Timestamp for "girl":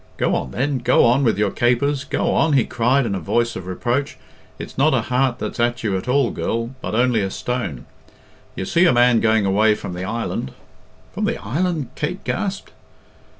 6.31-6.71